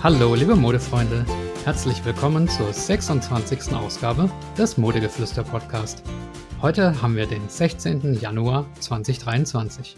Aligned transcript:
Hallo, 0.00 0.36
liebe 0.36 0.54
Modefreunde. 0.54 1.26
Herzlich 1.64 2.04
willkommen 2.04 2.48
zur 2.48 2.72
26. 2.72 3.74
Ausgabe 3.74 4.30
des 4.56 4.78
Modegeflüster 4.78 5.42
Podcast. 5.42 6.04
Heute 6.62 7.02
haben 7.02 7.16
wir 7.16 7.26
den 7.26 7.48
16. 7.48 8.14
Januar 8.14 8.72
2023. 8.78 9.96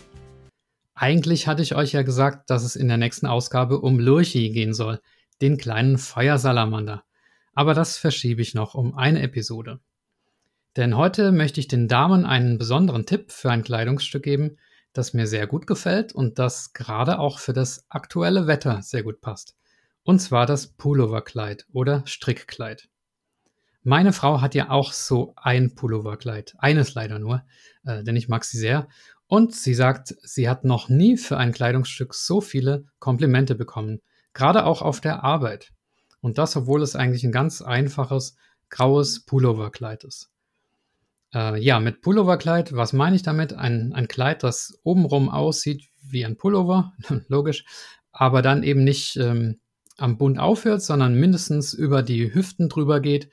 Eigentlich 0.94 1.46
hatte 1.46 1.60
ich 1.60 1.74
euch 1.74 1.92
ja 1.92 2.00
gesagt, 2.00 2.48
dass 2.48 2.64
es 2.64 2.76
in 2.76 2.88
der 2.88 2.96
nächsten 2.96 3.26
Ausgabe 3.26 3.78
um 3.82 3.98
Lurchi 3.98 4.48
gehen 4.48 4.72
soll, 4.72 5.02
den 5.42 5.58
kleinen 5.58 5.98
Feuersalamander. 5.98 7.04
Aber 7.52 7.74
das 7.74 7.98
verschiebe 7.98 8.40
ich 8.40 8.54
noch 8.54 8.74
um 8.74 8.96
eine 8.96 9.20
Episode. 9.20 9.80
Denn 10.78 10.96
heute 10.96 11.30
möchte 11.30 11.60
ich 11.60 11.68
den 11.68 11.88
Damen 11.88 12.24
einen 12.24 12.56
besonderen 12.56 13.04
Tipp 13.04 13.30
für 13.32 13.50
ein 13.50 13.62
Kleidungsstück 13.62 14.22
geben, 14.22 14.56
das 14.94 15.12
mir 15.12 15.26
sehr 15.26 15.46
gut 15.46 15.66
gefällt 15.66 16.14
und 16.14 16.38
das 16.38 16.72
gerade 16.72 17.18
auch 17.18 17.38
für 17.38 17.52
das 17.52 17.84
aktuelle 17.90 18.46
Wetter 18.46 18.80
sehr 18.80 19.02
gut 19.02 19.20
passt. 19.20 19.56
Und 20.02 20.20
zwar 20.20 20.46
das 20.46 20.68
Pulloverkleid 20.68 21.66
oder 21.72 22.02
Strickkleid. 22.06 22.88
Meine 23.82 24.12
Frau 24.12 24.40
hat 24.40 24.54
ja 24.54 24.70
auch 24.70 24.92
so 24.92 25.34
ein 25.36 25.74
Pulloverkleid, 25.74 26.54
eines 26.58 26.94
leider 26.94 27.18
nur, 27.18 27.42
äh, 27.84 28.02
denn 28.02 28.16
ich 28.16 28.28
mag 28.28 28.44
sie 28.44 28.58
sehr. 28.58 28.88
Und 29.26 29.54
sie 29.54 29.74
sagt, 29.74 30.14
sie 30.22 30.48
hat 30.48 30.64
noch 30.64 30.88
nie 30.88 31.16
für 31.16 31.38
ein 31.38 31.52
Kleidungsstück 31.52 32.14
so 32.14 32.40
viele 32.40 32.84
Komplimente 32.98 33.54
bekommen, 33.54 34.00
gerade 34.34 34.66
auch 34.66 34.82
auf 34.82 35.00
der 35.00 35.24
Arbeit. 35.24 35.72
Und 36.20 36.36
das, 36.36 36.56
obwohl 36.56 36.82
es 36.82 36.96
eigentlich 36.96 37.24
ein 37.24 37.32
ganz 37.32 37.62
einfaches 37.62 38.36
graues 38.68 39.24
Pulloverkleid 39.24 40.04
ist. 40.04 40.30
Äh, 41.32 41.62
ja, 41.62 41.80
mit 41.80 42.02
Pulloverkleid, 42.02 42.74
was 42.74 42.92
meine 42.92 43.16
ich 43.16 43.22
damit? 43.22 43.52
Ein, 43.52 43.92
ein 43.92 44.08
Kleid, 44.08 44.42
das 44.42 44.78
obenrum 44.82 45.28
aussieht 45.28 45.88
wie 46.02 46.24
ein 46.24 46.36
Pullover, 46.36 46.92
logisch, 47.28 47.64
aber 48.12 48.42
dann 48.42 48.62
eben 48.62 48.84
nicht 48.84 49.16
ähm, 49.16 49.60
am 50.00 50.18
Bund 50.18 50.38
aufhört, 50.38 50.82
sondern 50.82 51.14
mindestens 51.14 51.72
über 51.72 52.02
die 52.02 52.32
Hüften 52.32 52.68
drüber 52.68 53.00
geht, 53.00 53.30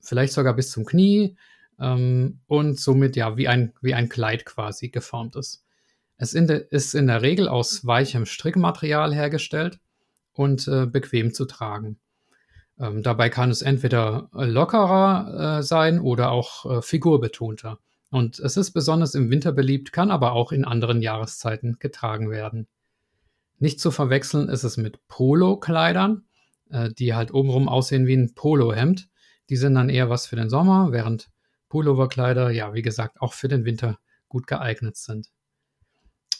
vielleicht 0.00 0.32
sogar 0.32 0.54
bis 0.54 0.70
zum 0.70 0.84
Knie 0.84 1.36
ähm, 1.78 2.40
und 2.46 2.78
somit 2.78 3.16
ja 3.16 3.36
wie 3.36 3.48
ein, 3.48 3.72
wie 3.80 3.94
ein 3.94 4.08
Kleid 4.08 4.44
quasi 4.44 4.88
geformt 4.88 5.36
ist. 5.36 5.64
Es 6.16 6.34
in 6.34 6.46
de, 6.46 6.66
ist 6.70 6.94
in 6.94 7.06
der 7.06 7.22
Regel 7.22 7.48
aus 7.48 7.86
weichem 7.86 8.26
Strickmaterial 8.26 9.14
hergestellt 9.14 9.80
und 10.32 10.68
äh, 10.68 10.86
bequem 10.86 11.32
zu 11.32 11.46
tragen. 11.46 11.98
Ähm, 12.78 13.02
dabei 13.02 13.28
kann 13.28 13.50
es 13.50 13.62
entweder 13.62 14.28
lockerer 14.32 15.58
äh, 15.58 15.62
sein 15.62 16.00
oder 16.00 16.30
auch 16.30 16.78
äh, 16.78 16.82
figurbetonter. 16.82 17.78
Und 18.10 18.40
es 18.40 18.56
ist 18.56 18.72
besonders 18.72 19.14
im 19.14 19.30
Winter 19.30 19.52
beliebt, 19.52 19.92
kann 19.92 20.10
aber 20.10 20.32
auch 20.32 20.52
in 20.52 20.64
anderen 20.64 21.00
Jahreszeiten 21.00 21.76
getragen 21.78 22.30
werden. 22.30 22.66
Nicht 23.60 23.78
zu 23.78 23.90
verwechseln 23.90 24.48
ist 24.48 24.64
es 24.64 24.76
mit 24.76 25.06
Polo-Kleidern, 25.06 26.24
äh, 26.70 26.90
die 26.90 27.14
halt 27.14 27.32
obenrum 27.32 27.68
aussehen 27.68 28.06
wie 28.06 28.16
ein 28.16 28.34
Polohemd. 28.34 29.08
Die 29.50 29.56
sind 29.56 29.74
dann 29.74 29.90
eher 29.90 30.10
was 30.10 30.26
für 30.26 30.36
den 30.36 30.50
Sommer, 30.50 30.90
während 30.90 31.28
Pulloverkleider, 31.68 32.50
ja, 32.50 32.74
wie 32.74 32.82
gesagt, 32.82 33.20
auch 33.20 33.34
für 33.34 33.48
den 33.48 33.64
Winter 33.64 33.98
gut 34.28 34.46
geeignet 34.46 34.96
sind. 34.96 35.28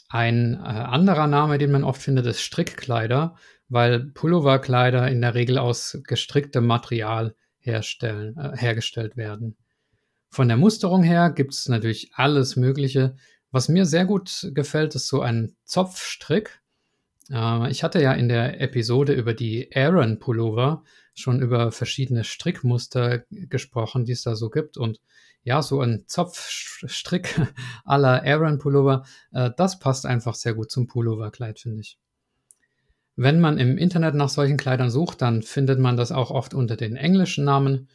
Ein 0.09 0.55
äh, 0.55 0.59
anderer 0.59 1.27
Name, 1.27 1.59
den 1.59 1.71
man 1.71 1.85
oft 1.85 2.03
findet, 2.03 2.27
ist 2.27 2.41
Strickkleider, 2.41 3.37
weil 3.69 4.01
Pulloverkleider 4.01 5.09
in 5.09 5.21
der 5.21 5.35
Regel 5.35 5.59
aus 5.59 6.01
gestricktem 6.05 6.67
Material 6.67 7.37
herstellen, 7.59 8.37
äh, 8.37 8.57
hergestellt 8.57 9.17
werden. 9.17 9.57
Von 10.31 10.48
der 10.48 10.57
Musterung 10.57 11.03
her 11.03 11.31
gibt 11.31 11.53
es 11.53 11.69
natürlich 11.69 12.13
alles 12.15 12.57
Mögliche. 12.57 13.17
Was 13.51 13.69
mir 13.69 13.85
sehr 13.85 14.07
gut 14.07 14.51
gefällt, 14.55 14.95
ist 14.95 15.09
so 15.09 15.21
ein 15.21 15.57
Zopfstrick. 15.65 16.59
Äh, 17.31 17.70
ich 17.70 17.83
hatte 17.83 18.03
ja 18.03 18.12
in 18.12 18.28
der 18.28 18.61
Episode 18.61 19.12
über 19.12 19.35
die 19.35 19.70
Aaron 19.74 20.18
Pullover 20.18 20.83
schon 21.14 21.41
über 21.41 21.73
verschiedene 21.73 22.24
Strickmuster 22.24 23.24
gesprochen, 23.30 24.05
die 24.05 24.13
es 24.13 24.23
da 24.23 24.35
so 24.36 24.51
gibt. 24.51 24.77
Und 24.77 25.01
ja, 25.42 25.63
so 25.63 25.80
ein 25.80 26.05
Zopfstrick 26.07 27.41
aller 27.85 28.23
Aaron 28.24 28.58
Pullover, 28.58 29.05
äh, 29.33 29.51
das 29.57 29.79
passt 29.79 30.07
einfach 30.07 30.35
sehr 30.35 30.55
gut 30.55 30.70
zum 30.70 30.86
Pulloverkleid, 30.86 31.61
finde 31.61 31.80
ich. 31.80 31.98
Wenn 33.17 33.41
man 33.41 33.58
im 33.58 33.77
Internet 33.77 34.14
nach 34.14 34.29
solchen 34.29 34.57
Kleidern 34.57 34.91
sucht, 34.91 35.20
dann 35.20 35.42
findet 35.42 35.79
man 35.79 35.97
das 35.97 36.12
auch 36.12 36.30
oft 36.30 36.55
unter 36.55 36.77
den 36.77 36.97
englischen 36.97 37.45
Namen. 37.45 37.89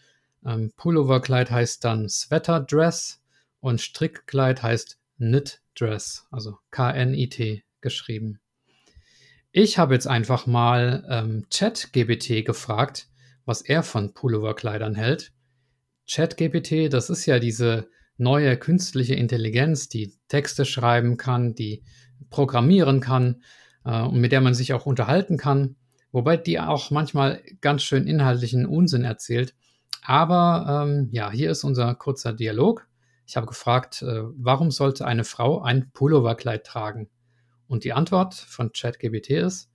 Ähm, 0.46 0.72
Pulloverkleid 0.75 1.50
heißt 1.50 1.84
dann 1.84 2.09
Sweater 2.09 2.59
Dress 2.59 3.22
und 3.59 3.81
Strickkleid 3.81 4.62
heißt 4.62 5.00
Knit 5.17 5.62
Dress, 5.75 6.28
also 6.29 6.57
K-N-I-T 6.72 7.63
geschrieben. 7.81 8.40
Ich 9.57 9.77
habe 9.77 9.93
jetzt 9.93 10.05
einfach 10.05 10.47
mal 10.47 11.05
ähm, 11.09 11.45
ChatGBT 11.49 12.43
gefragt, 12.43 13.07
was 13.45 13.61
er 13.61 13.83
von 13.83 14.13
Pulloverkleidern 14.13 14.95
hält. 14.95 15.31
ChatGPT, 16.11 16.91
das 16.91 17.09
ist 17.09 17.25
ja 17.25 17.39
diese 17.39 17.88
neue 18.17 18.57
künstliche 18.57 19.16
Intelligenz, 19.16 19.88
die 19.88 20.13
Texte 20.27 20.66
schreiben 20.66 21.16
kann, 21.16 21.55
die 21.55 21.85
programmieren 22.29 22.99
kann 22.99 23.43
äh, 23.85 24.01
und 24.01 24.19
mit 24.19 24.33
der 24.33 24.41
man 24.41 24.53
sich 24.53 24.73
auch 24.73 24.85
unterhalten 24.85 25.38
kann, 25.38 25.77
wobei 26.11 26.35
die 26.35 26.59
auch 26.59 26.91
manchmal 26.91 27.41
ganz 27.61 27.83
schön 27.83 28.07
inhaltlichen 28.07 28.66
Unsinn 28.66 29.05
erzählt. 29.05 29.55
Aber 30.01 30.85
ähm, 30.85 31.07
ja, 31.13 31.31
hier 31.31 31.49
ist 31.49 31.63
unser 31.63 31.95
kurzer 31.95 32.33
Dialog. 32.33 32.89
Ich 33.25 33.37
habe 33.37 33.47
gefragt, 33.47 34.01
äh, 34.01 34.23
warum 34.35 34.69
sollte 34.69 35.05
eine 35.05 35.23
Frau 35.23 35.61
ein 35.61 35.91
Pulloverkleid 35.93 36.66
tragen? 36.66 37.07
Und 37.68 37.84
die 37.84 37.94
Antwort 37.94 38.34
von 38.34 38.72
ChatGBT 38.72 39.31
ist, 39.31 39.70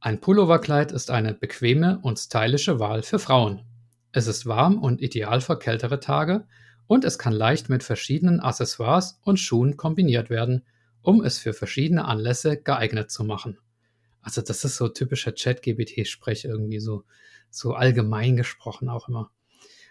ein 0.00 0.20
Pulloverkleid 0.20 0.92
ist 0.92 1.10
eine 1.10 1.34
bequeme 1.34 1.98
und 2.02 2.18
stylische 2.18 2.78
Wahl 2.80 3.02
für 3.02 3.18
Frauen. 3.18 3.62
Es 4.12 4.26
ist 4.26 4.46
warm 4.46 4.78
und 4.78 5.02
ideal 5.02 5.40
für 5.40 5.58
kältere 5.58 6.00
Tage 6.00 6.46
und 6.86 7.04
es 7.04 7.18
kann 7.18 7.34
leicht 7.34 7.68
mit 7.68 7.84
verschiedenen 7.84 8.40
Accessoires 8.40 9.20
und 9.22 9.38
Schuhen 9.38 9.76
kombiniert 9.76 10.30
werden, 10.30 10.64
um 11.02 11.22
es 11.22 11.38
für 11.38 11.52
verschiedene 11.52 12.06
Anlässe 12.06 12.56
geeignet 12.56 13.10
zu 13.10 13.24
machen. 13.24 13.58
Also 14.22 14.42
das 14.42 14.64
ist 14.64 14.76
so 14.76 14.88
typischer 14.88 15.32
ChatGBT-Sprech 15.32 16.46
irgendwie 16.46 16.80
so, 16.80 17.04
so 17.50 17.74
allgemein 17.74 18.36
gesprochen 18.36 18.88
auch 18.88 19.08
immer. 19.08 19.30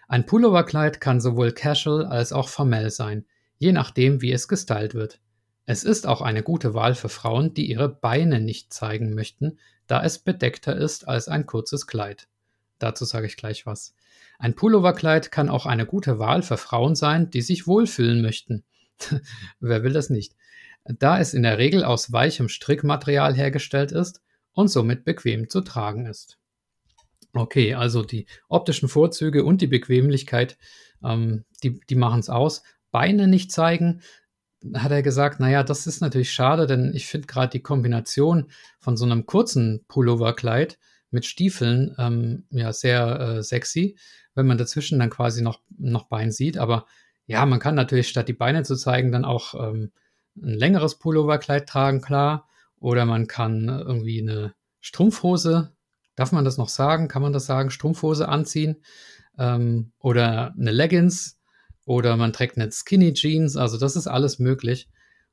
Ein 0.08 0.26
Pulloverkleid 0.26 1.00
kann 1.00 1.20
sowohl 1.20 1.52
casual 1.52 2.04
als 2.04 2.32
auch 2.32 2.48
formell 2.48 2.90
sein, 2.90 3.26
je 3.58 3.72
nachdem, 3.72 4.22
wie 4.22 4.32
es 4.32 4.48
gestylt 4.48 4.94
wird. 4.94 5.20
Es 5.66 5.84
ist 5.84 6.06
auch 6.06 6.20
eine 6.20 6.42
gute 6.42 6.74
Wahl 6.74 6.94
für 6.94 7.08
Frauen, 7.08 7.54
die 7.54 7.70
ihre 7.70 7.88
Beine 7.88 8.40
nicht 8.40 8.72
zeigen 8.72 9.14
möchten, 9.14 9.58
da 9.86 10.02
es 10.02 10.18
bedeckter 10.18 10.76
ist 10.76 11.06
als 11.06 11.28
ein 11.28 11.46
kurzes 11.46 11.86
Kleid. 11.86 12.28
Dazu 12.78 13.04
sage 13.04 13.26
ich 13.26 13.36
gleich 13.36 13.66
was. 13.66 13.94
Ein 14.38 14.54
Pulloverkleid 14.54 15.30
kann 15.30 15.50
auch 15.50 15.66
eine 15.66 15.84
gute 15.84 16.18
Wahl 16.18 16.42
für 16.42 16.56
Frauen 16.56 16.94
sein, 16.94 17.30
die 17.30 17.42
sich 17.42 17.66
wohlfühlen 17.66 18.22
möchten. 18.22 18.64
Wer 19.60 19.82
will 19.82 19.92
das 19.92 20.10
nicht? 20.10 20.34
Da 20.84 21.20
es 21.20 21.34
in 21.34 21.42
der 21.42 21.58
Regel 21.58 21.84
aus 21.84 22.12
weichem 22.12 22.48
Strickmaterial 22.48 23.34
hergestellt 23.34 23.92
ist 23.92 24.22
und 24.52 24.68
somit 24.68 25.04
bequem 25.04 25.50
zu 25.50 25.60
tragen 25.60 26.06
ist. 26.06 26.38
Okay, 27.32 27.74
also 27.74 28.02
die 28.02 28.26
optischen 28.48 28.88
Vorzüge 28.88 29.44
und 29.44 29.60
die 29.60 29.66
Bequemlichkeit, 29.66 30.58
ähm, 31.04 31.44
die, 31.62 31.80
die 31.80 31.94
machen 31.94 32.20
es 32.20 32.30
aus. 32.30 32.62
Beine 32.90 33.28
nicht 33.28 33.52
zeigen, 33.52 34.02
hat 34.74 34.92
er 34.92 35.02
gesagt, 35.02 35.40
naja, 35.40 35.62
das 35.62 35.86
ist 35.86 36.00
natürlich 36.00 36.32
schade, 36.32 36.66
denn 36.66 36.92
ich 36.94 37.06
finde 37.06 37.26
gerade 37.26 37.50
die 37.50 37.62
Kombination 37.62 38.50
von 38.78 38.96
so 38.96 39.04
einem 39.04 39.26
kurzen 39.26 39.84
Pulloverkleid 39.88 40.78
mit 41.10 41.26
Stiefeln 41.26 41.94
ähm, 41.98 42.44
ja 42.50 42.72
sehr 42.72 43.20
äh, 43.20 43.42
sexy, 43.42 43.96
wenn 44.34 44.46
man 44.46 44.58
dazwischen 44.58 44.98
dann 44.98 45.10
quasi 45.10 45.42
noch, 45.42 45.60
noch 45.78 46.04
Bein 46.04 46.30
sieht. 46.30 46.58
Aber 46.58 46.86
ja, 47.26 47.44
man 47.46 47.58
kann 47.58 47.74
natürlich 47.74 48.08
statt 48.08 48.28
die 48.28 48.32
Beine 48.32 48.62
zu 48.62 48.76
zeigen, 48.76 49.12
dann 49.12 49.24
auch 49.24 49.54
ähm, 49.54 49.92
ein 50.36 50.54
längeres 50.54 50.98
Pulloverkleid 50.98 51.68
tragen, 51.68 52.00
klar. 52.00 52.46
Oder 52.78 53.04
man 53.04 53.26
kann 53.26 53.68
irgendwie 53.68 54.22
eine 54.22 54.54
Strumpfhose, 54.80 55.72
darf 56.16 56.32
man 56.32 56.44
das 56.44 56.58
noch 56.58 56.68
sagen? 56.68 57.08
Kann 57.08 57.22
man 57.22 57.32
das 57.32 57.46
sagen? 57.46 57.70
Strumpfhose 57.70 58.28
anziehen 58.28 58.76
ähm, 59.38 59.92
oder 59.98 60.54
eine 60.58 60.70
Leggings 60.70 61.39
oder 61.90 62.16
man 62.16 62.32
trägt 62.32 62.56
eine 62.56 62.70
Skinny 62.70 63.14
Jeans, 63.14 63.56
also 63.56 63.76
das 63.76 63.96
ist 63.96 64.06
alles 64.06 64.38
möglich. 64.38 64.88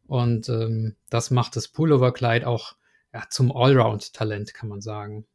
Und 0.08 0.50
ähm, 0.50 0.96
das 1.12 1.30
macht 1.30 1.56
das 1.56 1.68
Pulloverkleid 1.68 2.46
auch 2.46 2.74
ja, 3.14 3.26
zum 3.30 3.56
Allround-Talent, 3.56 4.56
kann 4.56 4.68
man 4.68 4.82
sagen. 4.82 5.28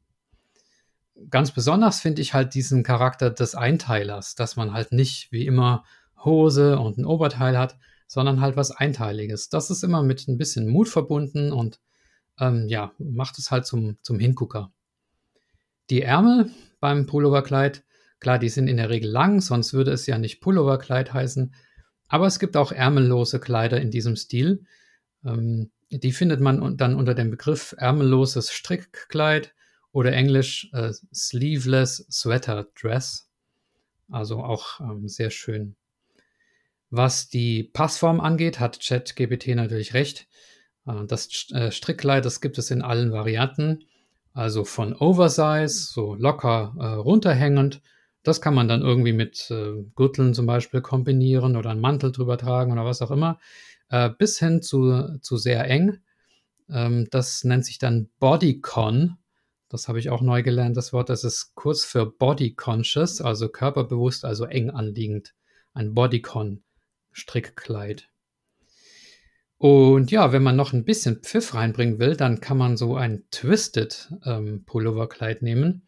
Ganz 1.30 1.52
besonders 1.52 2.00
finde 2.00 2.22
ich 2.22 2.34
halt 2.34 2.54
diesen 2.54 2.82
Charakter 2.82 3.30
des 3.30 3.54
Einteilers, 3.54 4.34
dass 4.34 4.56
man 4.56 4.72
halt 4.72 4.90
nicht 4.90 5.30
wie 5.30 5.46
immer 5.46 5.84
Hose 6.24 6.80
und 6.80 6.98
ein 6.98 7.04
Oberteil 7.04 7.56
hat, 7.56 7.78
sondern 8.08 8.40
halt 8.40 8.56
was 8.56 8.72
Einteiliges. 8.72 9.48
Das 9.48 9.70
ist 9.70 9.84
immer 9.84 10.02
mit 10.02 10.26
ein 10.26 10.38
bisschen 10.38 10.66
Mut 10.66 10.88
verbunden 10.88 11.52
und 11.52 11.78
ähm, 12.40 12.66
ja, 12.66 12.90
macht 12.98 13.38
es 13.38 13.52
halt 13.52 13.64
zum, 13.64 13.96
zum 14.02 14.18
Hingucker. 14.18 14.72
Die 15.88 16.02
Ärmel 16.02 16.50
beim 16.80 17.06
Pulloverkleid 17.06 17.84
Klar, 18.22 18.38
die 18.38 18.50
sind 18.50 18.68
in 18.68 18.76
der 18.76 18.88
Regel 18.88 19.10
lang, 19.10 19.40
sonst 19.40 19.72
würde 19.72 19.90
es 19.90 20.06
ja 20.06 20.16
nicht 20.16 20.40
Pulloverkleid 20.40 21.12
heißen. 21.12 21.52
Aber 22.06 22.28
es 22.28 22.38
gibt 22.38 22.56
auch 22.56 22.70
ärmellose 22.70 23.40
Kleider 23.40 23.80
in 23.80 23.90
diesem 23.90 24.14
Stil. 24.14 24.64
Ähm, 25.24 25.72
die 25.90 26.12
findet 26.12 26.40
man 26.40 26.76
dann 26.76 26.94
unter 26.94 27.14
dem 27.14 27.32
Begriff 27.32 27.74
ärmelloses 27.78 28.52
Strickkleid 28.52 29.52
oder 29.90 30.12
Englisch 30.12 30.70
äh, 30.72 30.92
Sleeveless 31.12 32.06
Sweater 32.12 32.68
Dress. 32.80 33.28
Also 34.08 34.44
auch 34.44 34.78
ähm, 34.78 35.08
sehr 35.08 35.30
schön. 35.30 35.74
Was 36.90 37.28
die 37.28 37.64
Passform 37.64 38.20
angeht, 38.20 38.60
hat 38.60 38.78
ChatGPT 38.86 39.48
natürlich 39.56 39.94
recht. 39.94 40.28
Äh, 40.86 41.06
das 41.08 41.50
äh, 41.50 41.72
Strickkleid, 41.72 42.24
das 42.24 42.40
gibt 42.40 42.56
es 42.58 42.70
in 42.70 42.82
allen 42.82 43.10
Varianten. 43.10 43.82
Also 44.32 44.62
von 44.64 44.94
Oversize, 44.94 45.90
so 45.92 46.14
locker 46.14 46.72
äh, 46.78 46.84
runterhängend. 46.84 47.82
Das 48.22 48.40
kann 48.40 48.54
man 48.54 48.68
dann 48.68 48.82
irgendwie 48.82 49.12
mit 49.12 49.50
äh, 49.50 49.82
Gürteln 49.96 50.34
zum 50.34 50.46
Beispiel 50.46 50.80
kombinieren 50.80 51.56
oder 51.56 51.70
einen 51.70 51.80
Mantel 51.80 52.12
drüber 52.12 52.38
tragen 52.38 52.72
oder 52.72 52.84
was 52.84 53.02
auch 53.02 53.10
immer. 53.10 53.40
Äh, 53.88 54.10
bis 54.10 54.38
hin 54.38 54.62
zu, 54.62 55.18
zu 55.20 55.36
sehr 55.36 55.68
eng. 55.68 55.98
Ähm, 56.70 57.08
das 57.10 57.42
nennt 57.44 57.66
sich 57.66 57.78
dann 57.78 58.10
Bodycon. 58.18 59.16
Das 59.68 59.88
habe 59.88 59.98
ich 59.98 60.10
auch 60.10 60.20
neu 60.20 60.42
gelernt, 60.42 60.76
das 60.76 60.92
Wort. 60.92 61.08
Das 61.08 61.24
ist 61.24 61.54
kurz 61.54 61.84
für 61.84 62.06
Body 62.06 62.54
Conscious, 62.54 63.20
also 63.20 63.48
körperbewusst, 63.48 64.24
also 64.24 64.44
eng 64.44 64.70
anliegend. 64.70 65.34
Ein 65.74 65.94
Bodycon-Strickkleid. 65.94 68.12
Und 69.62 70.10
ja, 70.10 70.32
wenn 70.32 70.42
man 70.42 70.56
noch 70.56 70.72
ein 70.72 70.84
bisschen 70.84 71.22
Pfiff 71.22 71.54
reinbringen 71.54 72.00
will, 72.00 72.16
dann 72.16 72.40
kann 72.40 72.58
man 72.58 72.76
so 72.76 72.96
ein 72.96 73.22
Twisted 73.30 74.12
ähm, 74.24 74.64
Pulloverkleid 74.64 75.42
nehmen. 75.42 75.86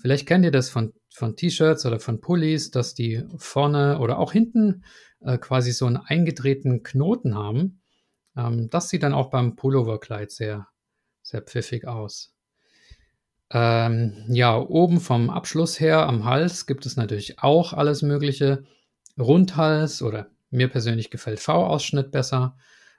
Vielleicht 0.00 0.26
kennt 0.26 0.44
ihr 0.44 0.50
das 0.50 0.70
von, 0.70 0.94
von 1.12 1.36
T-Shirts 1.36 1.84
oder 1.84 2.00
von 2.00 2.20
Pullis, 2.20 2.70
dass 2.70 2.94
die 2.94 3.22
vorne 3.36 3.98
oder 3.98 4.18
auch 4.18 4.32
hinten 4.32 4.84
äh, 5.20 5.36
quasi 5.38 5.72
so 5.72 5.86
einen 5.86 5.98
eingedrehten 5.98 6.82
Knoten 6.82 7.34
haben. 7.34 7.82
Ähm, 8.36 8.70
das 8.70 8.88
sieht 8.88 9.02
dann 9.02 9.12
auch 9.12 9.30
beim 9.30 9.56
Pulloverkleid 9.56 10.30
sehr, 10.30 10.68
sehr 11.22 11.42
pfiffig 11.42 11.86
aus. 11.86 12.34
Ähm, 13.52 14.24
ja, 14.28 14.56
oben 14.56 15.00
vom 15.00 15.28
Abschluss 15.28 15.80
her 15.80 16.06
am 16.06 16.24
Hals 16.24 16.66
gibt 16.66 16.86
es 16.86 16.96
natürlich 16.96 17.40
auch 17.40 17.72
alles 17.72 18.02
Mögliche. 18.02 18.64
Rundhals 19.18 20.02
oder 20.02 20.30
mir 20.50 20.68
persönlich 20.68 21.10
gefällt 21.10 21.40
V-Ausschnitt 21.40 22.10
besser. 22.10 22.56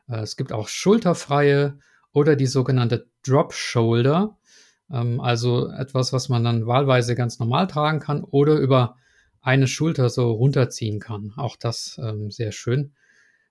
Äh, 0.08 0.20
es 0.20 0.36
gibt 0.36 0.52
auch 0.54 0.68
schulterfreie 0.68 1.80
oder 2.14 2.36
die 2.36 2.48
sogenannte 2.48 3.08
Drop 3.26 3.54
Shoulder, 3.54 4.38
also 5.20 5.70
etwas, 5.72 6.14
was 6.14 6.30
man 6.30 6.44
dann 6.44 6.68
wahlweise 6.68 7.16
ganz 7.16 7.40
normal 7.40 7.68
tragen 7.68 8.00
kann 8.00 8.24
oder 8.24 8.56
über 8.56 8.98
eine 9.42 9.68
Schulter 9.68 10.10
so 10.10 10.32
runterziehen 10.32 11.00
kann. 11.00 11.34
Auch 11.36 11.56
das 11.56 12.00
ähm, 12.02 12.32
sehr 12.32 12.52
schön. 12.52 12.94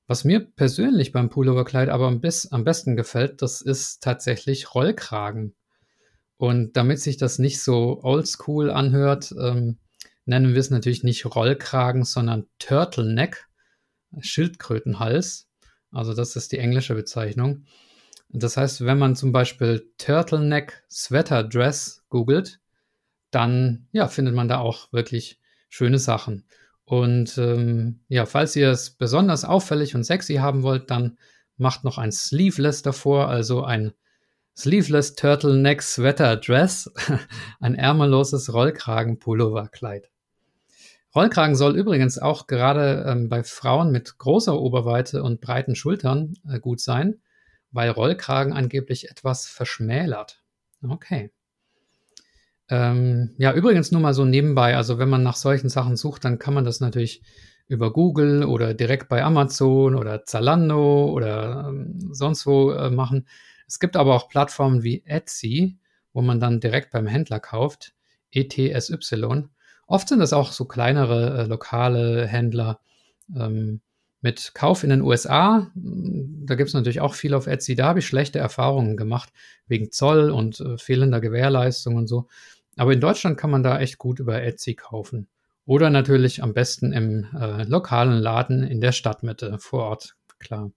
Was 0.07 0.25
mir 0.25 0.41
persönlich 0.41 1.13
beim 1.13 1.31
Pulloverkleid 1.31 1.89
aber 1.89 2.09
am, 2.09 2.21
am 2.51 2.65
besten 2.65 2.97
gefällt, 2.97 3.43
das 3.43 3.61
ist 3.61 4.03
tatsächlich 4.03 4.75
Rollkragen. 4.75 5.55
Und 6.37 6.77
damit 6.77 7.01
sich 7.01 7.17
das 7.17 7.39
nicht 7.39 7.63
so 7.63 8.01
oldschool 8.03 8.71
anhört, 8.71 9.33
ähm, 9.39 9.79
nennen 10.25 10.55
wir 10.55 10.61
es 10.61 10.71
natürlich 10.71 11.05
nicht 11.05 11.27
Rollkragen, 11.27 12.05
sondern 12.05 12.47
Turtleneck, 12.59 13.47
Schildkrötenhals. 14.19 15.49
Also 15.93 16.15
das 16.15 16.37
ist 16.37 16.53
die 16.53 16.59
englische 16.59 16.95
Bezeichnung. 16.95 17.65
Das 18.33 18.57
heißt, 18.57 18.85
wenn 18.85 18.99
man 18.99 19.17
zum 19.17 19.33
Beispiel 19.33 19.91
Turtleneck 19.99 20.85
Sweater 20.91 21.43
Dress 21.43 22.05
googelt, 22.09 22.61
dann 23.31 23.87
ja, 23.93 24.09
findet 24.09 24.35
man 24.35 24.49
da 24.49 24.59
auch 24.59 24.93
wirklich 24.93 25.41
schöne 25.69 25.99
Sachen. 25.99 26.45
Und 26.85 27.39
ähm, 27.39 28.01
ja, 28.09 28.27
falls 28.27 28.57
ihr 28.57 28.71
es 28.71 28.91
besonders 28.91 29.45
auffällig 29.45 29.95
und 29.95 30.05
sexy 30.05 30.35
haben 30.35 30.63
wollt, 30.63 30.91
dann 30.91 31.19
macht 31.57 31.85
noch 31.85 31.99
ein 31.99 32.11
Sleeveless 32.11 32.83
davor, 32.83 33.29
also 33.29 33.63
ein 33.63 33.93
Sleeveless 34.57 35.15
Turtleneck 35.15 35.83
Sweater 35.83 36.37
Dress, 36.37 36.91
ein 37.61 37.75
ärmelloses 37.77 38.53
Rollkragen-Pulloverkleid. 38.53 40.11
Rollkragen 41.15 41.57
soll 41.57 41.77
übrigens 41.77 42.19
auch 42.19 42.47
gerade 42.47 43.05
ähm, 43.07 43.29
bei 43.29 43.43
Frauen 43.43 43.91
mit 43.91 44.19
großer 44.19 44.59
Oberweite 44.59 45.23
und 45.23 45.41
breiten 45.41 45.75
Schultern 45.75 46.35
äh, 46.49 46.61
gut 46.61 46.81
sein, 46.81 47.21
weil 47.73 47.91
Rollkragen 47.91 48.53
angeblich 48.53 49.11
etwas 49.11 49.47
verschmälert. 49.47 50.43
Okay. 50.87 51.31
Ähm, 52.69 53.35
ja, 53.37 53.53
übrigens 53.53 53.91
nur 53.91 54.01
mal 54.01 54.15
so 54.15 54.25
nebenbei, 54.25 54.77
also 54.77 54.99
wenn 54.99 55.09
man 55.09 55.23
nach 55.23 55.37
solchen 55.37 55.69
Sachen 55.69 55.97
sucht, 55.97 56.25
dann 56.25 56.39
kann 56.39 56.55
man 56.55 56.65
das 56.65 56.81
natürlich 56.81 57.23
über 57.67 57.93
Google 57.93 58.45
oder 58.45 58.75
direkt 58.75 59.09
bei 59.09 59.23
Amazon 59.23 59.95
oder 59.95 60.25
Zalando 60.25 61.11
oder 61.11 61.67
ähm, 61.69 62.13
sonst 62.13 62.47
wo 62.47 62.73
äh, 62.73 62.91
machen. 62.91 63.27
Es 63.67 63.79
gibt 63.79 63.97
aber 63.97 64.15
auch 64.15 64.29
Plattformen 64.29 64.83
wie 64.83 65.05
Etsy, 65.05 65.79
wo 66.13 66.23
man 66.23 66.41
dann 66.41 66.61
direkt 66.61 66.91
beim 66.91 67.07
Händler 67.07 67.39
kauft, 67.39 67.95
ETSY. 68.33 69.45
Oft 69.87 70.09
sind 70.09 70.21
das 70.21 70.33
auch 70.33 70.53
so 70.53 70.65
kleinere 70.65 71.39
äh, 71.39 71.47
lokale 71.47 72.27
Händler 72.27 72.81
ähm, 73.37 73.81
mit 74.21 74.53
Kauf 74.55 74.85
in 74.85 74.91
den 74.91 75.03
USA. 75.03 75.71
Da 76.51 76.57
gibt 76.57 76.67
es 76.67 76.75
natürlich 76.75 77.01
auch 77.01 77.15
viel 77.15 77.35
auf 77.35 77.47
Etsy. 77.47 77.77
Da 77.77 77.87
habe 77.87 78.01
ich 78.01 78.09
schlechte 78.09 78.41
Erfahrungen 78.41 78.97
gemacht 78.97 79.33
wegen 79.69 79.93
Zoll 79.93 80.31
und 80.31 80.59
äh, 80.59 80.79
fehlender 80.79 81.21
Gewährleistung 81.21 81.95
und 81.95 82.09
so. 82.09 82.27
Aber 82.77 82.93
in 82.93 83.01
Deutschland 83.01 83.39
kann 83.39 83.53
man 83.53 83.63
da 83.63 83.79
echt 83.79 83.99
gut 83.99 84.19
über 84.19 84.43
Etsy 84.43 84.75
kaufen. 84.75 85.29
Oder 85.65 85.91
natürlich 85.91 86.43
am 86.43 86.53
besten 86.53 86.93
im 86.93 87.29
äh, 87.41 87.63
lokalen 87.63 88.19
Laden 88.19 88.65
in 88.65 88.81
der 88.81 88.91
Stadtmitte 88.91 89.61
vor 89.61 89.85
Ort, 89.85 90.17
klar. 90.41 90.73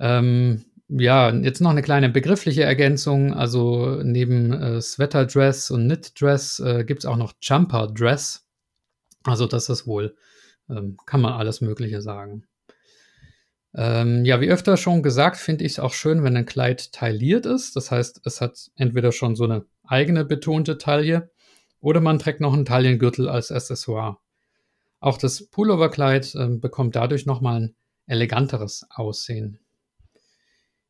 Ähm, 0.00 0.64
ja, 0.88 1.30
jetzt 1.30 1.60
noch 1.60 1.70
eine 1.70 1.82
kleine 1.82 2.08
begriffliche 2.08 2.64
Ergänzung. 2.64 3.34
Also 3.34 4.00
neben 4.02 4.52
äh, 4.52 4.80
Sweater 4.80 5.26
Dress 5.26 5.70
und 5.70 5.84
Knit 5.86 6.20
Dress 6.20 6.58
äh, 6.58 6.82
gibt 6.84 7.04
es 7.04 7.06
auch 7.06 7.16
noch 7.16 7.34
Jumper 7.40 7.86
Dress. 7.86 8.48
Also 9.22 9.46
das 9.46 9.68
ist 9.68 9.86
wohl, 9.86 10.16
ähm, 10.68 10.96
kann 11.06 11.20
man 11.20 11.34
alles 11.34 11.60
Mögliche 11.60 12.02
sagen. 12.02 12.48
Ähm, 13.74 14.24
ja, 14.24 14.40
wie 14.40 14.50
öfter 14.50 14.76
schon 14.76 15.02
gesagt, 15.02 15.38
finde 15.38 15.64
ich 15.64 15.72
es 15.72 15.78
auch 15.78 15.94
schön, 15.94 16.22
wenn 16.22 16.36
ein 16.36 16.46
Kleid 16.46 16.92
tailliert 16.92 17.46
ist. 17.46 17.74
Das 17.74 17.90
heißt, 17.90 18.20
es 18.24 18.40
hat 18.40 18.70
entweder 18.76 19.12
schon 19.12 19.34
so 19.34 19.44
eine 19.44 19.64
eigene 19.84 20.24
betonte 20.24 20.78
Taille 20.78 21.30
oder 21.80 22.00
man 22.00 22.18
trägt 22.18 22.40
noch 22.40 22.52
einen 22.52 22.64
Taillengürtel 22.66 23.28
als 23.28 23.50
Accessoire. 23.50 24.18
Auch 25.00 25.18
das 25.18 25.46
Pulloverkleid 25.46 26.34
äh, 26.34 26.48
bekommt 26.48 26.96
dadurch 26.96 27.26
nochmal 27.26 27.60
ein 27.60 27.74
eleganteres 28.06 28.86
Aussehen. 28.90 29.58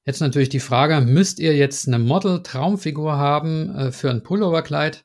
Jetzt 0.05 0.21
natürlich 0.21 0.49
die 0.49 0.61
Frage, 0.61 1.01
müsst 1.01 1.39
ihr 1.39 1.55
jetzt 1.57 1.87
eine 1.87 2.01
Model-Traumfigur 2.01 3.17
haben 3.17 3.75
äh, 3.75 3.93
für 3.93 4.11
ein 4.11 4.25
Pulloverkleid? 4.25 5.05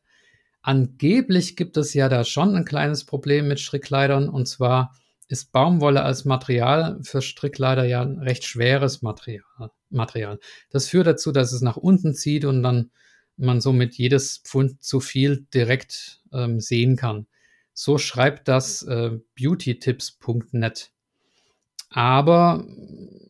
Angeblich 0.63 1.56
gibt 1.56 1.78
es 1.78 1.94
ja 1.94 2.10
da 2.10 2.24
schon 2.24 2.56
ein 2.56 2.66
kleines 2.66 3.06
Problem 3.06 3.48
mit 3.48 3.60
Strickkleidern 3.60 4.28
und 4.28 4.48
zwar 4.48 4.94
ist 5.27 5.51
Baumwolle 5.51 6.03
als 6.03 6.25
Material 6.25 7.00
für 7.03 7.22
Strickkleider 7.22 7.84
ja 7.84 8.01
ein 8.01 8.19
recht 8.19 8.46
schweres 8.46 9.01
Material. 9.01 9.43
Material. 9.89 10.39
Das 10.69 10.88
führt 10.88 11.07
dazu, 11.07 11.31
dass 11.31 11.53
es 11.53 11.62
nach 11.62 11.77
unten 11.77 12.13
zieht 12.13 12.46
und 12.46 12.62
dann 12.63 12.91
man 13.38 13.62
somit 13.62 13.96
jedes 13.96 14.39
Pfund 14.39 14.84
zu 14.84 15.00
viel 15.00 15.48
direkt 15.53 16.22
ähm, 16.34 16.60
sehen 16.60 16.96
kann. 16.96 17.27
So 17.74 17.98
schreibt 17.98 18.48
das 18.48 18.81
äh, 18.84 19.12
beautytips.net. 19.36 20.91
Aber 21.89 22.65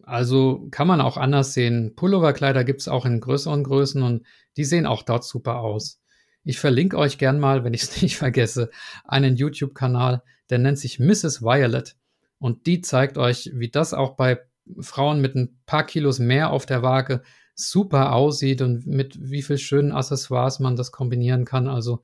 also 0.04 0.68
kann 0.72 0.88
man 0.88 1.02
auch 1.02 1.18
anders 1.18 1.54
sehen. 1.54 1.94
Pulloverkleider 1.96 2.64
gibt 2.64 2.82
es 2.82 2.88
auch 2.88 3.06
in 3.06 3.20
größeren 3.20 3.64
Größen 3.64 4.02
und 4.02 4.26
die 4.56 4.64
sehen 4.64 4.86
auch 4.88 5.04
dort 5.04 5.26
super 5.26 5.60
aus. 5.60 6.00
Ich 6.48 6.60
verlinke 6.60 6.98
euch 6.98 7.18
gern 7.18 7.42
mal, 7.42 7.66
wenn 7.66 7.74
ich 7.74 7.84
es 7.84 8.02
nicht 8.02 8.16
vergesse, 8.16 8.70
einen 9.04 9.36
YouTube-Kanal, 9.36 10.24
der 10.50 10.60
nennt 10.60 10.80
sich 10.80 10.98
Mrs. 10.98 11.42
Violet. 11.42 11.98
Und 12.40 12.68
die 12.68 12.80
zeigt 12.80 13.18
euch, 13.18 13.52
wie 13.54 13.70
das 13.70 13.94
auch 13.94 14.16
bei 14.16 14.40
Frauen 14.80 15.20
mit 15.20 15.36
ein 15.36 15.60
paar 15.66 15.86
Kilos 15.86 16.20
mehr 16.20 16.52
auf 16.52 16.66
der 16.66 16.84
Waage 16.84 17.22
super 17.54 18.14
aussieht 18.14 18.62
und 18.62 18.86
mit 18.86 19.18
wie 19.20 19.42
viel 19.42 19.58
schönen 19.58 19.92
Accessoires 19.92 20.60
man 20.60 20.78
das 20.78 20.94
kombinieren 20.94 21.44
kann. 21.44 21.68
Also 21.68 22.04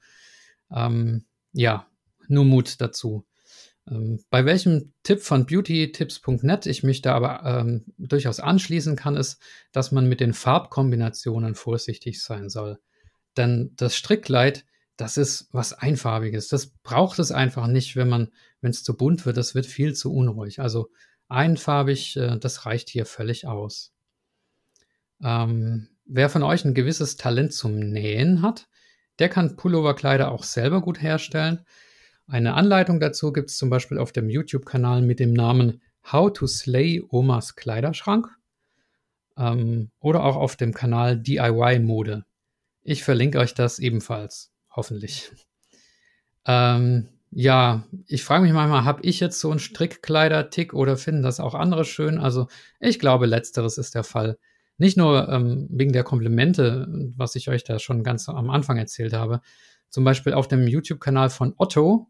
ähm, 0.71 1.23
ja, 1.53 1.87
nur 2.27 2.43
Mut 2.43 2.81
dazu. 2.81 3.25
Ähm, 3.89 4.23
bei 4.29 4.43
welchem 4.43 4.91
Tipp 5.03 5.21
von 5.21 5.45
beautytips.net 5.45 6.65
ich 6.65 6.83
mich 6.83 7.01
da 7.01 7.15
aber 7.15 7.43
ähm, 7.45 7.85
durchaus 7.97 8.41
anschließen 8.41 8.97
kann, 8.97 9.15
ist, 9.15 9.41
dass 9.71 9.93
man 9.93 10.09
mit 10.09 10.19
den 10.19 10.33
Farbkombinationen 10.33 11.55
vorsichtig 11.55 12.21
sein 12.21 12.49
soll. 12.49 12.79
Denn 13.37 13.73
das 13.75 13.95
Strickkleid, 13.95 14.65
das 14.97 15.17
ist 15.17 15.49
was 15.51 15.73
Einfarbiges. 15.73 16.47
Das 16.47 16.67
braucht 16.67 17.19
es 17.19 17.31
einfach 17.31 17.67
nicht, 17.67 17.95
wenn 17.95 18.09
man, 18.09 18.29
wenn 18.61 18.71
es 18.71 18.83
zu 18.83 18.95
bunt 18.95 19.25
wird. 19.25 19.37
Das 19.37 19.55
wird 19.55 19.65
viel 19.65 19.93
zu 19.93 20.13
unruhig. 20.13 20.59
Also 20.59 20.89
einfarbig, 21.27 22.15
äh, 22.17 22.37
das 22.37 22.65
reicht 22.65 22.89
hier 22.89 23.05
völlig 23.05 23.47
aus. 23.47 23.93
Ähm, 25.23 25.89
wer 26.05 26.29
von 26.29 26.43
euch 26.43 26.65
ein 26.65 26.73
gewisses 26.73 27.17
Talent 27.17 27.53
zum 27.53 27.75
Nähen 27.79 28.41
hat, 28.41 28.67
der 29.19 29.29
kann 29.29 29.55
Pulloverkleider 29.55 30.31
auch 30.31 30.43
selber 30.43 30.81
gut 30.81 31.01
herstellen. 31.01 31.65
Eine 32.27 32.53
Anleitung 32.53 32.99
dazu 32.99 33.33
gibt 33.33 33.49
es 33.49 33.57
zum 33.57 33.69
Beispiel 33.69 33.97
auf 33.97 34.11
dem 34.11 34.29
YouTube-Kanal 34.29 35.01
mit 35.01 35.19
dem 35.19 35.33
Namen 35.33 35.81
How 36.11 36.31
to 36.31 36.47
Slay 36.47 37.01
Omas 37.09 37.55
Kleiderschrank 37.55 38.29
ähm, 39.37 39.91
oder 39.99 40.23
auch 40.23 40.35
auf 40.35 40.55
dem 40.55 40.73
Kanal 40.73 41.17
DIY 41.17 41.79
Mode. 41.79 42.25
Ich 42.83 43.03
verlinke 43.03 43.39
euch 43.39 43.53
das 43.53 43.79
ebenfalls, 43.79 44.51
hoffentlich. 44.69 45.31
Ähm, 46.45 47.07
ja, 47.31 47.87
ich 48.05 48.23
frage 48.23 48.43
mich 48.43 48.53
manchmal, 48.53 48.83
habe 48.83 49.01
ich 49.03 49.19
jetzt 49.19 49.39
so 49.39 49.49
einen 49.49 49.59
Strickkleider-Tick 49.59 50.73
oder 50.73 50.97
finden 50.97 51.23
das 51.23 51.39
auch 51.39 51.55
andere 51.55 51.85
schön? 51.85 52.19
Also 52.19 52.47
ich 52.79 52.99
glaube, 52.99 53.25
letzteres 53.25 53.77
ist 53.77 53.95
der 53.95 54.03
Fall. 54.03 54.37
Nicht 54.77 54.97
nur 54.97 55.29
ähm, 55.29 55.67
wegen 55.71 55.93
der 55.93 56.03
Komplimente, 56.03 56.87
was 57.15 57.35
ich 57.35 57.49
euch 57.49 57.63
da 57.63 57.79
schon 57.79 58.03
ganz 58.03 58.27
am 58.27 58.49
Anfang 58.49 58.77
erzählt 58.77 59.13
habe. 59.13 59.41
Zum 59.89 60.03
Beispiel 60.03 60.33
auf 60.33 60.47
dem 60.47 60.67
YouTube-Kanal 60.67 61.29
von 61.29 61.53
Otto, 61.57 62.07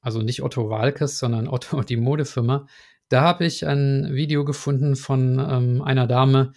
also 0.00 0.22
nicht 0.22 0.42
Otto 0.42 0.70
Walkes, 0.70 1.18
sondern 1.18 1.48
Otto, 1.50 1.82
die 1.82 1.96
Modefirma. 1.96 2.66
Da 3.08 3.22
habe 3.22 3.44
ich 3.44 3.66
ein 3.66 4.14
Video 4.14 4.44
gefunden 4.44 4.96
von 4.96 5.38
ähm, 5.38 5.82
einer 5.82 6.06
Dame, 6.06 6.52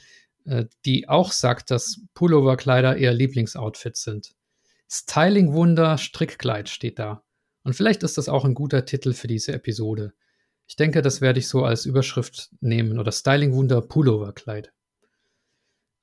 die 0.85 1.07
auch 1.07 1.31
sagt, 1.31 1.71
dass 1.71 2.01
Pulloverkleider 2.13 2.97
ihr 2.97 3.11
Lieblingsoutfits 3.13 4.03
sind. 4.03 4.35
Styling-Wunder 4.89 5.97
Strickkleid 5.97 6.69
steht 6.69 6.97
da. 6.99 7.23
Und 7.63 7.73
vielleicht 7.73 8.03
ist 8.03 8.17
das 8.17 8.29
auch 8.29 8.45
ein 8.45 8.55
guter 8.55 8.85
Titel 8.85 9.13
für 9.13 9.27
diese 9.27 9.53
Episode. 9.53 10.13
Ich 10.67 10.75
denke, 10.75 11.01
das 11.01 11.21
werde 11.21 11.39
ich 11.39 11.47
so 11.47 11.63
als 11.63 11.85
Überschrift 11.85 12.49
nehmen 12.61 12.99
oder 12.99 13.11
Styling 13.11 13.53
Wunder 13.53 13.81
Pulloverkleid. 13.81 14.71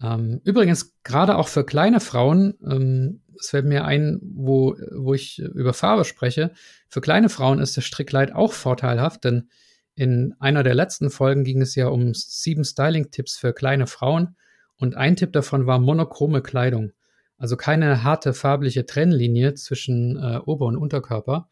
Ähm, 0.02 0.40
übrigens, 0.44 0.94
gerade 1.02 1.36
auch 1.36 1.48
für 1.48 1.64
kleine 1.64 2.00
Frauen, 2.00 2.54
ähm, 2.64 3.22
es 3.38 3.50
fällt 3.50 3.66
mir 3.66 3.84
ein, 3.84 4.20
wo, 4.22 4.76
wo 4.92 5.14
ich 5.14 5.38
über 5.38 5.72
Farbe 5.72 6.04
spreche, 6.04 6.52
für 6.88 7.00
kleine 7.00 7.28
Frauen 7.28 7.60
ist 7.60 7.76
das 7.76 7.84
Strickkleid 7.84 8.34
auch 8.34 8.52
vorteilhaft, 8.52 9.24
denn 9.24 9.48
in 9.96 10.34
einer 10.38 10.62
der 10.62 10.74
letzten 10.74 11.10
Folgen 11.10 11.42
ging 11.42 11.62
es 11.62 11.74
ja 11.74 11.88
um 11.88 12.12
sieben 12.14 12.64
Styling-Tipps 12.64 13.38
für 13.38 13.54
kleine 13.54 13.86
Frauen 13.86 14.36
und 14.76 14.94
ein 14.94 15.16
Tipp 15.16 15.32
davon 15.32 15.66
war 15.66 15.78
monochrome 15.78 16.42
Kleidung. 16.42 16.92
Also 17.38 17.56
keine 17.56 18.02
harte 18.02 18.34
farbliche 18.34 18.84
Trennlinie 18.84 19.54
zwischen 19.54 20.16
äh, 20.16 20.38
Ober- 20.44 20.66
und 20.66 20.76
Unterkörper. 20.76 21.48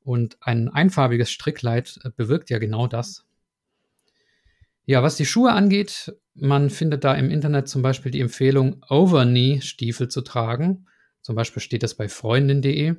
Und 0.00 0.36
ein 0.40 0.68
einfarbiges 0.68 1.30
Strickkleid 1.30 2.00
äh, 2.02 2.10
bewirkt 2.10 2.50
ja 2.50 2.58
genau 2.58 2.88
das. 2.88 3.24
Ja, 4.84 5.02
was 5.02 5.16
die 5.16 5.26
Schuhe 5.26 5.52
angeht, 5.52 6.14
man 6.34 6.70
findet 6.70 7.04
da 7.04 7.14
im 7.14 7.30
Internet 7.30 7.68
zum 7.68 7.82
Beispiel 7.82 8.10
die 8.12 8.20
Empfehlung, 8.20 8.84
Overknee-Stiefel 8.88 10.08
zu 10.08 10.22
tragen. 10.22 10.86
Zum 11.22 11.36
Beispiel 11.36 11.62
steht 11.62 11.84
das 11.84 11.94
bei 11.94 12.08
freundin.de. 12.08 12.94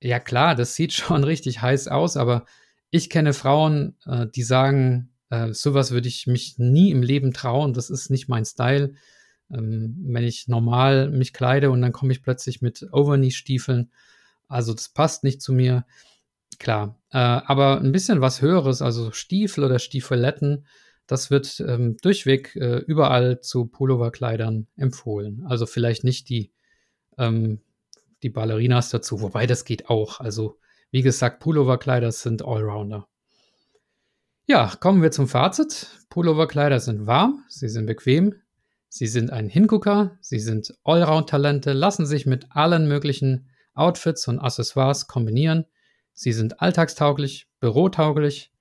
Ja 0.00 0.20
klar, 0.20 0.54
das 0.54 0.76
sieht 0.76 0.92
schon 0.94 1.24
richtig 1.24 1.60
heiß 1.60 1.88
aus, 1.88 2.16
aber 2.16 2.46
ich 2.90 3.10
kenne 3.10 3.32
Frauen, 3.32 3.96
äh, 4.06 4.26
die 4.26 4.42
sagen, 4.42 5.10
äh, 5.30 5.52
sowas 5.52 5.90
würde 5.90 6.08
ich 6.08 6.26
mich 6.26 6.58
nie 6.58 6.90
im 6.90 7.02
Leben 7.02 7.32
trauen, 7.32 7.72
das 7.72 7.90
ist 7.90 8.10
nicht 8.10 8.28
mein 8.28 8.44
Style. 8.44 8.94
Ähm, 9.50 9.96
wenn 10.06 10.24
ich 10.24 10.48
normal 10.48 11.10
mich 11.10 11.32
kleide 11.32 11.70
und 11.70 11.80
dann 11.82 11.92
komme 11.92 12.12
ich 12.12 12.22
plötzlich 12.22 12.62
mit 12.62 12.86
Overknee-Stiefeln, 12.92 13.90
also 14.48 14.74
das 14.74 14.88
passt 14.88 15.24
nicht 15.24 15.40
zu 15.42 15.52
mir. 15.52 15.84
Klar, 16.58 16.98
äh, 17.10 17.18
aber 17.18 17.80
ein 17.80 17.92
bisschen 17.92 18.20
was 18.20 18.40
Höheres, 18.40 18.82
also 18.82 19.12
Stiefel 19.12 19.64
oder 19.64 19.78
Stiefeletten, 19.78 20.66
das 21.06 21.30
wird 21.30 21.60
ähm, 21.60 21.96
durchweg 22.02 22.56
äh, 22.56 22.78
überall 22.78 23.40
zu 23.40 23.66
Pulloverkleidern 23.66 24.66
empfohlen. 24.76 25.44
Also 25.46 25.66
vielleicht 25.66 26.02
nicht 26.02 26.28
die, 26.28 26.50
ähm, 27.18 27.60
die 28.22 28.30
Ballerinas 28.30 28.90
dazu, 28.90 29.20
wobei 29.20 29.46
das 29.46 29.64
geht 29.64 29.88
auch. 29.88 30.20
Also 30.20 30.58
wie 30.90 31.02
gesagt, 31.02 31.40
Pulloverkleider 31.40 32.12
sind 32.12 32.44
Allrounder. 32.44 33.08
Ja, 34.46 34.72
kommen 34.80 35.02
wir 35.02 35.10
zum 35.10 35.28
Fazit. 35.28 35.88
Pulloverkleider 36.08 36.80
sind 36.80 37.06
warm, 37.06 37.44
sie 37.48 37.68
sind 37.68 37.86
bequem, 37.86 38.34
Sie 38.88 39.06
sind 39.06 39.30
ein 39.30 39.48
Hingucker, 39.50 40.16
sie 40.22 40.38
sind 40.38 40.72
Allround-Talente, 40.84 41.72
lassen 41.72 42.06
sich 42.06 42.24
mit 42.24 42.46
allen 42.50 42.88
möglichen 42.88 43.50
Outfits 43.74 44.26
und 44.26 44.38
Accessoires 44.38 45.06
kombinieren. 45.06 45.66
Sie 46.14 46.32
sind 46.32 46.62
alltagstauglich, 46.62 47.46
bürotauglich, 47.60 48.52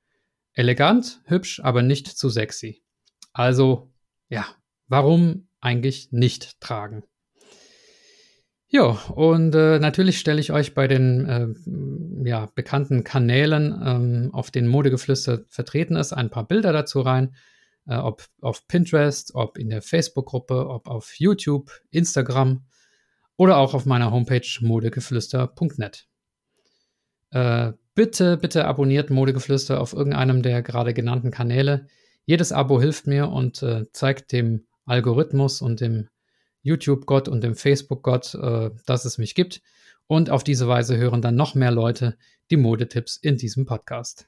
elegant, 0.54 1.22
hübsch, 1.24 1.62
aber 1.64 1.84
nicht 1.84 2.08
zu 2.08 2.30
sexy. 2.30 2.84
Also, 3.32 3.94
ja, 4.28 4.46
warum 4.88 5.48
eigentlich 5.62 6.12
nicht 6.12 6.60
tragen? 6.60 7.04
Ja, 8.68 8.98
und 9.14 9.54
äh, 9.56 9.80
natürlich 9.80 10.20
stelle 10.20 10.40
ich 10.40 10.52
euch 10.52 10.74
bei 10.74 10.88
den 10.88 11.26
äh, 11.28 12.28
ja, 12.28 12.50
bekannten 12.56 13.04
Kanälen, 13.04 13.80
ähm, 13.86 14.30
auf 14.34 14.52
denen 14.52 14.68
Modegeflüster 14.68 15.42
vertreten 15.50 15.96
ist, 15.96 16.14
ein 16.14 16.30
paar 16.30 16.48
Bilder 16.48 16.74
dazu 16.74 17.02
rein 17.02 17.36
äh, 17.88 17.96
ob 17.96 18.26
auf 18.42 18.68
Pinterest, 18.68 19.34
ob 19.36 19.58
in 19.58 19.70
der 19.70 19.82
Facebook-Gruppe, 19.82 20.68
ob 20.70 20.88
auf 20.88 21.16
YouTube, 21.18 21.72
Instagram 21.92 22.66
oder 23.38 23.58
auch 23.58 23.74
auf 23.74 23.86
meiner 23.86 24.12
Homepage 24.12 24.48
modegeflüster.net. 24.62 26.08
Äh, 27.32 27.74
bitte, 27.94 28.38
bitte 28.38 28.66
abonniert 28.66 29.10
Modegeflüster 29.10 29.82
auf 29.82 29.94
irgendeinem 29.94 30.42
der 30.42 30.62
gerade 30.62 30.94
genannten 30.94 31.32
Kanäle. 31.32 31.88
Jedes 32.26 32.52
Abo 32.52 32.80
hilft 32.80 33.08
mir 33.08 33.30
und 33.30 33.62
äh, 33.62 33.92
zeigt 33.92 34.32
dem 34.32 34.66
Algorithmus 34.86 35.62
und 35.62 35.82
dem 35.82 36.08
YouTube-Gott 36.66 37.30
und 37.30 37.42
dem 37.42 37.56
Facebook-Gott, 37.56 38.36
äh, 38.36 38.72
dass 38.86 39.06
es 39.06 39.18
mich 39.18 39.36
gibt. 39.36 39.62
Und 40.08 40.30
auf 40.30 40.44
diese 40.44 40.68
Weise 40.68 40.98
hören 40.98 41.22
dann 41.22 41.36
noch 41.36 41.56
mehr 41.56 41.72
Leute 41.72 42.18
die 42.52 42.58
Modetipps 42.58 43.18
in 43.18 43.38
diesem 43.38 43.66
Podcast. 43.66 44.28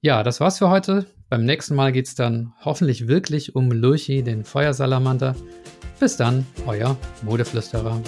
Ja, 0.00 0.22
das 0.22 0.40
war's 0.40 0.58
für 0.58 0.70
heute. 0.70 1.06
Beim 1.28 1.44
nächsten 1.44 1.74
Mal 1.74 1.92
geht's 1.92 2.14
dann 2.14 2.52
hoffentlich 2.64 3.08
wirklich 3.08 3.54
um 3.54 3.70
Lurchi, 3.70 4.22
den 4.22 4.44
Feuersalamander. 4.44 5.36
Bis 6.00 6.16
dann, 6.16 6.46
euer 6.66 6.96
Modeflüsterer. 7.22 8.00